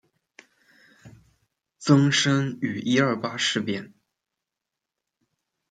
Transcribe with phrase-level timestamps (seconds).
[1.77, 3.93] 曾参与一二八事变。